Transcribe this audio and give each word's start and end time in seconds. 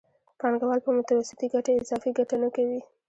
پانګوال 0.39 0.79
په 0.83 0.91
متوسطې 0.97 1.47
ګټې 1.53 1.71
اضافي 1.79 2.11
ګټه 2.17 2.35
نه 2.43 2.49
کوي 2.55 2.79